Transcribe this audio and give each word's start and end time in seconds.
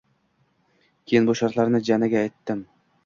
Keyin 1.11 1.29
bu 1.31 1.35
shartlarni 1.41 1.83
Janaga 1.91 2.21
aytdim 2.27 2.69